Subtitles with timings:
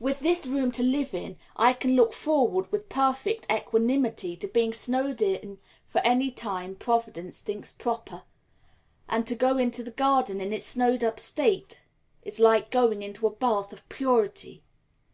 [0.00, 4.72] With this room to live in, I can look forward with perfect equanimity to being
[4.72, 5.42] snowed up
[5.86, 8.22] for any time Providence thinks proper;
[9.06, 11.78] and to go into the garden in its snowed up state
[12.22, 14.62] is like going into a bath of purity.